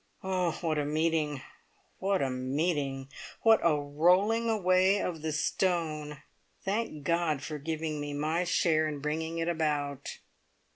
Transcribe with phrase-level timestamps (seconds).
[0.23, 1.43] Oh, what a meeting
[1.99, 3.07] what a meeting!
[3.43, 6.23] What a rolling away of the stone!
[6.65, 10.17] Thank God for giving me my share in bringing it about!